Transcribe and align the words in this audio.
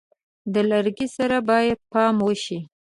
د 0.53 0.55
لرګي 0.69 1.07
سره 1.17 1.37
باید 1.49 1.79
پام 1.91 2.15
وشي. 2.27 2.59